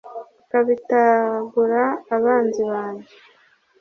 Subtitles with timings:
[0.41, 1.83] ukubitagura
[2.15, 3.13] abanzi banjye